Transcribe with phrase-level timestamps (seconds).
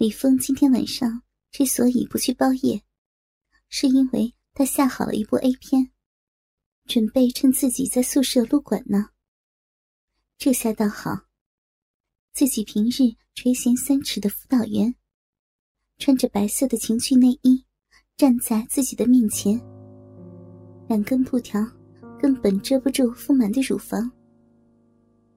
[0.00, 1.20] 李峰今天晚上
[1.50, 2.82] 之所以不去包夜，
[3.68, 5.90] 是因为他下好了一部 A 片，
[6.86, 9.10] 准备趁自己在宿舍撸管呢。
[10.38, 11.26] 这下倒好，
[12.32, 14.94] 自己平日垂涎三尺的辅导员，
[15.98, 17.62] 穿着白色的情趣内衣，
[18.16, 19.60] 站在自己的面前，
[20.88, 21.60] 两根布条
[22.18, 24.10] 根本遮不住丰满的乳房，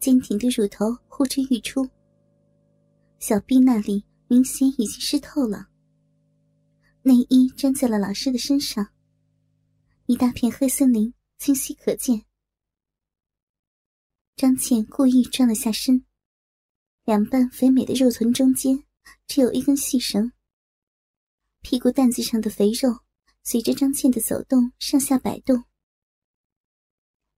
[0.00, 1.86] 坚挺的乳头呼之欲出，
[3.18, 4.02] 小臂那里。
[4.28, 5.68] 明显已经湿透了，
[7.02, 8.92] 内衣粘在了老师的身上，
[10.06, 12.24] 一大片黑森林清晰可见。
[14.34, 16.04] 张倩故意转了下身，
[17.04, 18.82] 两瓣肥美的肉臀中间
[19.28, 20.32] 只有一根细绳，
[21.62, 22.98] 屁股蛋子上的肥肉
[23.44, 25.64] 随着张倩的走动上下摆动。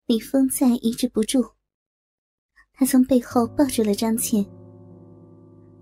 [0.06, 1.52] 李峰再也抑制不住，
[2.73, 4.58] 他从背后抱住了张倩。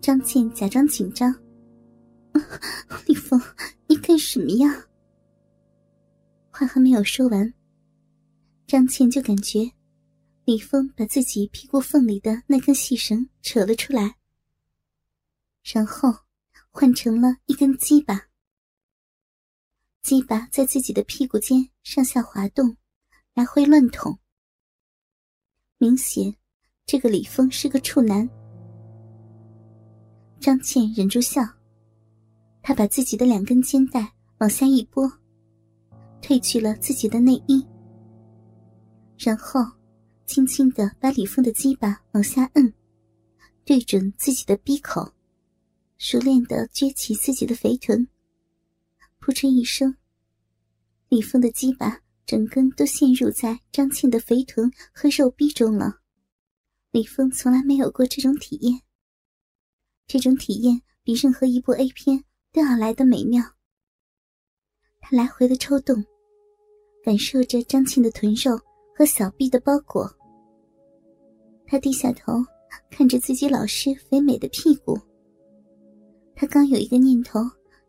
[0.06, 1.34] 张倩假装紧张
[3.08, 3.42] ：“李峰，
[3.88, 4.86] 你干什么呀？”
[6.48, 7.52] 话还没有说完，
[8.68, 9.68] 张倩就感觉
[10.44, 14.14] 李峰把自己屁股缝里的那根细绳扯了出来，
[15.64, 16.14] 然后
[16.70, 18.28] 换成了一根鸡巴。
[20.02, 22.76] 鸡巴在自己的屁股间上下滑动，
[23.34, 24.16] 来回乱捅。
[25.78, 26.32] 明显，
[26.84, 28.45] 这个李峰是个处男。
[30.38, 31.42] 张倩忍住笑，
[32.62, 35.10] 她把自己的两根肩带往下一拨，
[36.22, 37.66] 褪去了自己的内衣，
[39.18, 39.60] 然后
[40.24, 42.72] 轻轻的把李峰的鸡巴往下摁，
[43.64, 45.12] 对准自己的鼻口，
[45.98, 48.06] 熟练的撅起自己的肥臀。
[49.18, 49.96] 扑哧一声，
[51.08, 56.00] 李峰的鸡巴整根都陷入在张倩的肥臀和肉壁中了。
[56.92, 58.82] 李峰从来没有过这种体验。
[60.06, 63.42] 这种体验比任何一部 A 片都要来的美妙。
[65.00, 66.04] 他来回的抽动，
[67.04, 68.58] 感受着张倩的臀肉
[68.94, 70.08] 和小臂的包裹。
[71.66, 72.34] 他低下头，
[72.90, 74.98] 看着自己老师肥美的屁股。
[76.34, 77.40] 他刚有一个念头，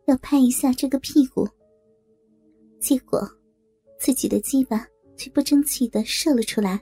[0.06, 1.48] 要拍一下这个屁股，
[2.80, 3.20] 结果
[4.00, 4.84] 自己的鸡巴
[5.16, 6.80] 却不争气的射了出来。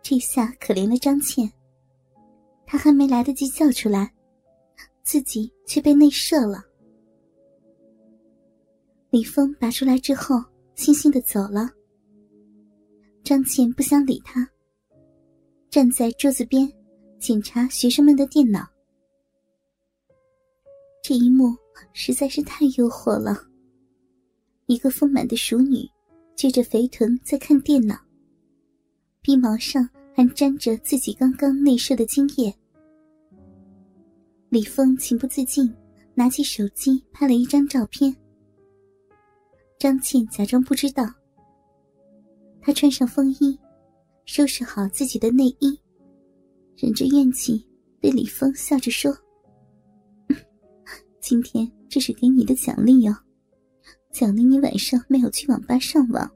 [0.00, 1.52] 这下可怜了张倩。
[2.70, 4.12] 他还没来得及叫出来，
[5.02, 6.62] 自己却被内射了。
[9.08, 10.36] 李峰拔出来之后，
[10.76, 11.70] 悻悻的走了。
[13.24, 14.46] 张倩不想理他，
[15.70, 16.70] 站在桌子边
[17.18, 18.68] 检查学生们的电脑。
[21.02, 21.56] 这一幕
[21.94, 23.34] 实在是太诱惑了。
[24.66, 25.88] 一个丰满的熟女，
[26.36, 27.96] 撅着肥臀在看电脑，
[29.22, 29.88] 鼻毛上。
[30.18, 32.52] 还沾着自己刚刚内射的精液，
[34.48, 35.72] 李峰情不自禁
[36.12, 38.12] 拿起手机拍了一张照片。
[39.78, 41.04] 张倩假装不知道，
[42.60, 43.56] 她穿上风衣，
[44.24, 45.78] 收拾好自己的内衣，
[46.76, 47.64] 忍着怨气
[48.00, 49.16] 对李峰笑着说
[51.22, 53.14] ：“今天这是给你的奖励哟，
[54.10, 56.28] 奖励你晚上没有去网吧上网。”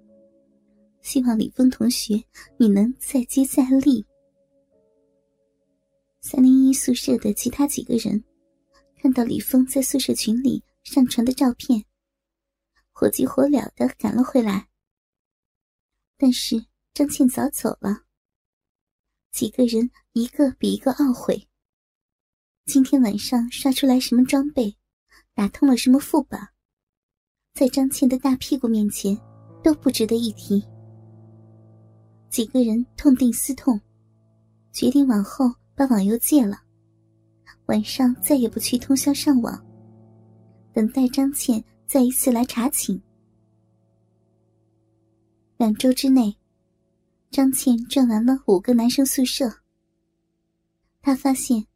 [1.03, 2.23] 希望李峰同学，
[2.57, 4.07] 你能再接再厉。
[6.21, 8.23] 三零一宿舍的其他几个人
[9.01, 11.85] 看到李峰在宿舍群里上传的照片，
[12.93, 14.69] 火急火燎的赶了回来。
[16.17, 16.65] 但是
[16.95, 18.05] 张倩早走了，
[19.33, 21.49] 几个人一个比一个懊悔。
[22.65, 24.77] 今天晚上刷出来什么装备，
[25.35, 26.39] 打通了什么副本，
[27.55, 29.19] 在张倩的大屁股面前
[29.65, 30.65] 都不值得一提。
[32.33, 33.79] 几个人痛定思痛，
[34.73, 36.63] 决定往后把网游戒了，
[37.67, 39.63] 晚上再也不去通宵上网，
[40.73, 42.99] 等待张倩再一次来查寝。
[45.59, 46.35] 两周之内，
[47.31, 49.61] 张倩转完了五个男生宿舍。
[51.03, 51.67] 她发现，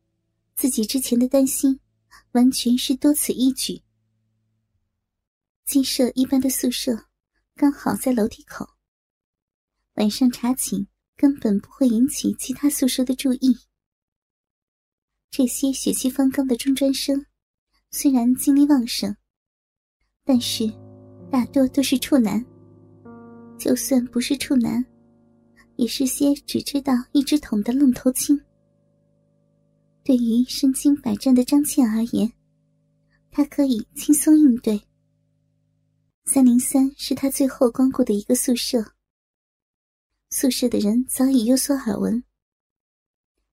[0.55, 1.79] 自己之前的担心，
[2.33, 3.83] 完全是多此一举。
[5.67, 7.09] 鸡舍一般的宿舍，
[7.55, 8.76] 刚好在楼梯口。
[9.97, 13.57] 晚上查寝根本不会引起其他宿舍的注意。
[15.31, 17.25] 这些血气方刚的中专生，
[17.91, 19.15] 虽然精力旺盛，
[20.23, 20.71] 但是
[21.31, 22.45] 大多都是处男。
[23.59, 24.85] 就算不是处男，
[25.77, 28.39] 也是些只知道一只桶的愣头青。
[30.05, 32.31] 对于身经百战的张倩而言，
[33.31, 34.79] 她可以轻松应对。
[36.27, 38.96] 三零三是她最后光顾的一个宿舍。
[40.39, 42.23] 宿舍的人早已有所耳闻，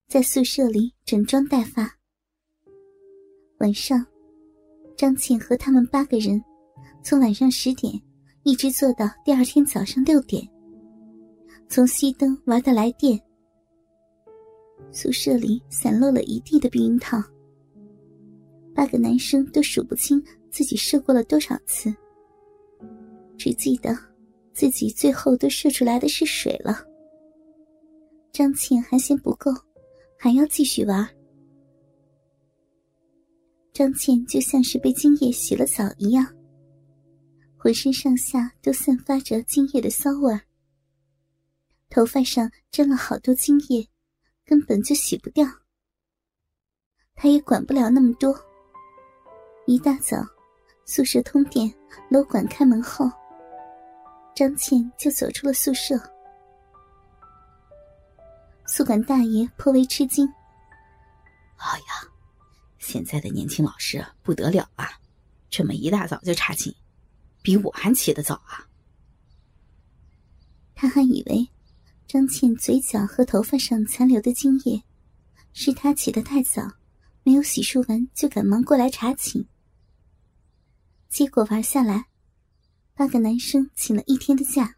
[0.10, 1.90] 在宿舍里整装待发。
[3.60, 4.06] 晚上，
[4.98, 6.44] 张倩和他们八个人，
[7.02, 7.94] 从晚上十点
[8.44, 10.46] 一直做到第二天早上六点，
[11.70, 13.18] 从熄灯玩到来电。
[14.92, 17.18] 宿舍里散落了一地的避孕套，
[18.76, 20.22] 八个男生都数不清
[20.52, 21.96] 自己射过了多少次，
[23.38, 23.98] 只记得
[24.54, 26.86] 自己最后都射出来的是水了。
[28.32, 29.52] 张倩还嫌不够，
[30.18, 31.08] 还要继续玩。
[33.72, 36.26] 张倩就像是被精液洗了澡一样，
[37.58, 40.40] 浑身上下都散发着精液的骚味
[41.90, 43.88] 头发上沾了好多精液。
[44.46, 45.48] 根本就洗不掉，
[47.16, 48.38] 他也管不了那么多。
[49.66, 50.18] 一大早，
[50.86, 51.74] 宿舍通电，
[52.10, 53.10] 楼管开门后，
[54.36, 55.96] 张倩就走出了宿舍。
[58.66, 60.28] 宿管大爷颇为吃惊
[61.58, 62.10] ：“哎呀，
[62.78, 64.90] 现在的年轻老师不得了啊，
[65.50, 66.74] 这么一大早就查寝，
[67.42, 68.68] 比我还起得早啊！”
[70.76, 71.50] 他还以为。
[72.06, 74.84] 张倩嘴角和头发上残留的精液，
[75.52, 76.62] 是她起得太早，
[77.24, 79.48] 没有洗漱完就赶忙过来查寝。
[81.10, 82.06] 结果玩下来，
[82.96, 84.74] 八个男生请了一天的假，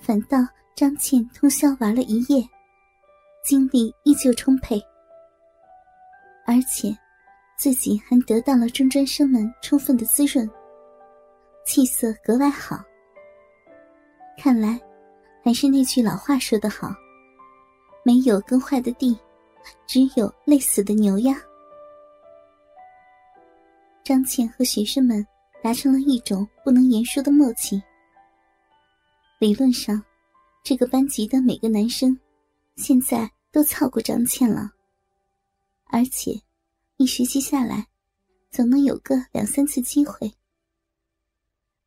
[0.00, 0.38] 反倒
[0.74, 2.46] 张倩通宵玩了一夜，
[3.44, 4.80] 精力依旧充沛，
[6.46, 6.96] 而且
[7.56, 10.48] 自己还得到了中专生们充分的滋润，
[11.64, 12.82] 气色格外好。
[14.36, 14.80] 看来。
[15.40, 16.92] 还是那句老话说得好
[18.04, 19.18] ：“没有耕坏的地，
[19.86, 21.40] 只有累死的牛呀。”
[24.04, 25.26] 张倩和学生们
[25.62, 27.82] 达成了一种不能言说的默契。
[29.38, 30.02] 理论上，
[30.62, 32.18] 这个班级的每个男生，
[32.76, 34.70] 现在都操过张倩了，
[35.86, 36.40] 而且
[36.96, 37.86] 一学期下来，
[38.50, 40.32] 总能有个两三次机会。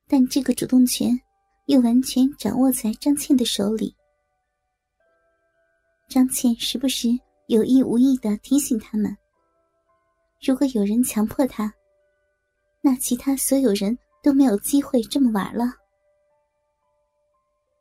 [0.07, 1.19] 但这个主动权。
[1.67, 3.95] 又完全掌握在张倩的手里。
[6.09, 7.07] 张倩时不时
[7.47, 9.15] 有意无意的提醒他们：
[10.41, 11.73] 如果有人强迫他，
[12.81, 15.65] 那其他所有人都没有机会这么玩了。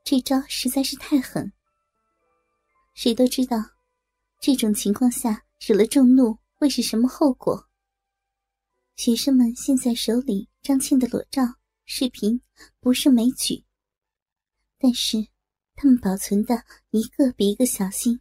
[0.05, 1.53] 这招实在是太狠。
[2.95, 3.57] 谁都知道，
[4.41, 7.67] 这种情况下惹了众怒会是什么后果。
[8.97, 11.43] 学生们现在手里张倩的裸照
[11.87, 12.41] 视频
[12.81, 13.65] 不胜枚举。
[14.79, 15.27] 但是，
[15.77, 18.21] 他们保存的一个比一个小心，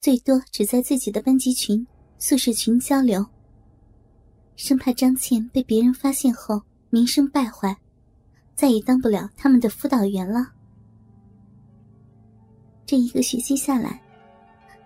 [0.00, 1.86] 最多只在自己的班级群、
[2.18, 3.26] 宿舍群交流，
[4.62, 7.76] 生怕张倩被别人发现后名声败坏，
[8.54, 10.52] 再也当不了他们的辅导员了。
[12.86, 14.00] 这一个学期下来，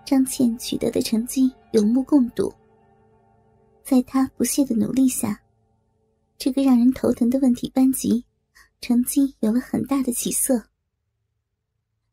[0.03, 2.51] 张倩取得的成绩有目共睹。
[3.85, 5.39] 在她不懈的努力下，
[6.39, 8.25] 这个让人头疼的问题班级。
[8.81, 10.63] 成绩有了很大的起色。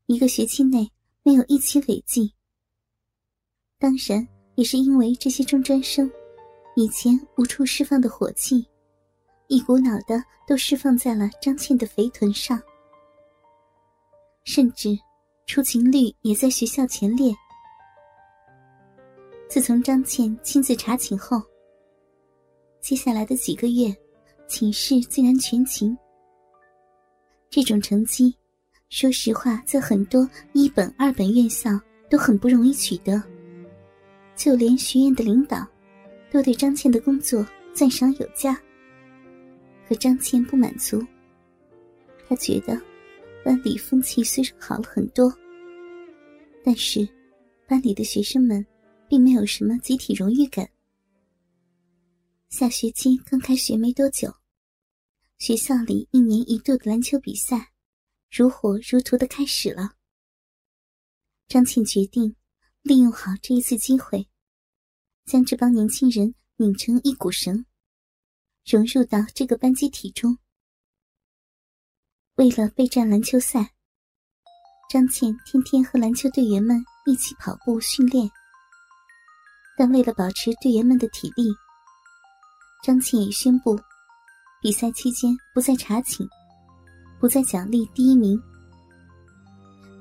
[0.08, 2.34] 一个学期内没有一起违纪，
[3.80, 6.12] 当然也是因为这些中专生
[6.76, 8.66] 以前无处释放的火气，
[9.48, 12.60] 一股脑的都释放在了张倩的肥臀上，
[14.44, 14.98] 甚至
[15.46, 17.34] 出勤率也在学校前列。
[19.48, 21.40] 自从张倩亲自查寝后，
[22.82, 23.96] 接下来的几个月，
[24.48, 25.96] 寝室竟然全勤。
[27.52, 28.36] 这种成绩，
[28.90, 31.70] 说实话，在很多一本、二本院校
[32.10, 33.22] 都很不容易取得。
[34.36, 35.64] 就连学院的领导，
[36.34, 38.60] 都对张倩的工作赞赏有加。
[39.88, 41.06] 可张倩不满足，
[42.28, 42.76] 她觉得
[43.46, 45.32] 班里风气虽然好了很多，
[46.66, 47.08] 但是
[47.68, 48.66] 班里的学生们
[49.08, 50.68] 并没有什么集体荣誉感。
[52.50, 54.34] 下学期刚开学没多久。
[55.38, 57.74] 学校里一年一度的篮球比赛，
[58.32, 59.92] 如火如荼的开始了。
[61.48, 62.36] 张倩决定
[62.82, 64.26] 利用好这一次机会，
[65.26, 67.66] 将这帮年轻人拧成一股绳，
[68.66, 70.38] 融入到这个班集体中。
[72.36, 73.74] 为了备战篮球赛，
[74.90, 78.30] 张倩天天和篮球队员们一起跑步训练。
[79.78, 81.52] 但为了保持队员们的体力，
[82.84, 83.80] 张倩也宣布。
[84.62, 86.26] 比赛期间不再查寝，
[87.20, 88.42] 不再奖励第一名，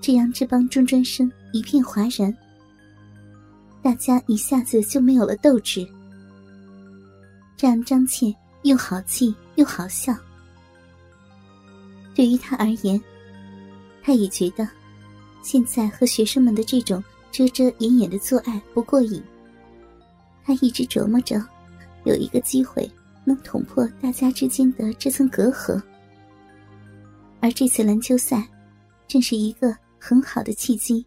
[0.00, 2.32] 这让这帮中专生一片哗然。
[3.82, 5.84] 大家一下子就没有了斗志，
[7.56, 10.14] 这让张倩又好气又好笑。
[12.14, 13.02] 对于他而言，
[14.02, 14.68] 他也觉得
[15.42, 19.20] 现在和学生们的这种遮遮掩掩的做爱不过瘾，
[20.44, 21.44] 他一直琢磨着，
[22.04, 22.88] 有一个机会
[23.24, 25.82] 能捅破大家之间的这层隔阂，
[27.40, 28.48] 而这次篮球赛，
[29.08, 31.04] 正是一个很好的契机。